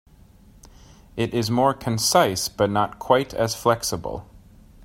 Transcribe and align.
It 1.15 1.31
is 1.31 1.51
more 1.51 1.75
concise 1.75 2.47
but 2.47 2.71
not 2.71 2.97
quite 2.97 3.35
as 3.35 3.53
flexible. 3.53 4.25